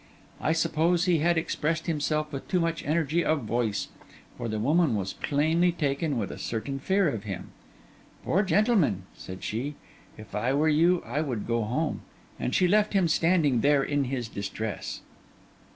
I 0.41 0.51
suppose 0.51 1.05
he 1.05 1.19
had 1.19 1.37
expressed 1.37 1.85
himself 1.85 2.33
with 2.33 2.47
too 2.47 2.59
much 2.59 2.83
energy 2.83 3.23
of 3.23 3.43
voice; 3.43 3.89
for 4.35 4.47
the 4.47 4.57
woman 4.57 4.95
was 4.95 5.13
plainly 5.13 5.71
taken 5.71 6.17
with 6.17 6.31
a 6.31 6.39
certain 6.39 6.79
fear 6.79 7.07
of 7.07 7.23
him. 7.25 7.51
'Poor 8.25 8.41
gentleman!' 8.41 9.03
said 9.15 9.43
she. 9.43 9.75
'If 10.17 10.33
I 10.33 10.53
were 10.53 10.69
you, 10.69 11.03
I 11.05 11.21
would 11.21 11.45
go 11.45 11.61
home.' 11.61 12.01
And 12.39 12.55
she 12.55 12.67
left 12.67 12.93
him 12.93 13.07
standing 13.07 13.61
there 13.61 13.83
in 13.83 14.05
his 14.05 14.27
distress. 14.27 15.01